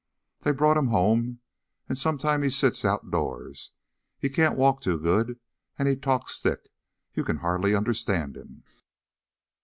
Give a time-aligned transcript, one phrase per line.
[0.39, 1.41] They brought him home,
[1.87, 3.71] and sometimes he sits outdoors.
[4.19, 5.39] But he can't walk too good
[5.77, 6.69] and he talks thick;
[7.13, 8.63] you can hardly understand him."